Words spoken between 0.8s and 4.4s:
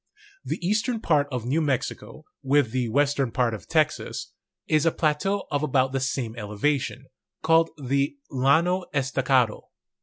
part of New Mexico, with the western part of Texas,